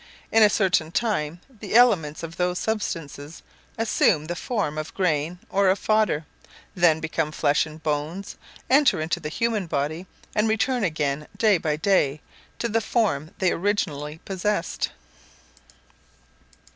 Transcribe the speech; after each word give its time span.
In 0.31 0.41
a 0.41 0.49
certain 0.49 0.91
time, 0.91 1.41
the 1.47 1.75
elements 1.75 2.23
of 2.23 2.35
those 2.37 2.57
substances 2.57 3.43
assume 3.77 4.25
the 4.25 4.35
form 4.35 4.79
of 4.79 4.91
grain, 4.95 5.37
or 5.47 5.69
of 5.69 5.77
fodder, 5.77 6.25
then 6.73 6.99
become 6.99 7.31
flesh 7.31 7.67
and 7.67 7.83
bones, 7.83 8.35
enter 8.67 8.99
into 8.99 9.19
the 9.19 9.29
human 9.29 9.67
body, 9.67 10.07
and 10.33 10.49
return 10.49 10.83
again 10.83 11.27
day 11.37 11.59
by 11.59 11.75
day 11.75 12.19
to 12.57 12.67
the 12.67 12.81
form 12.81 13.29
they 13.37 13.51
originally 13.51 14.19
possessed. 14.25 14.89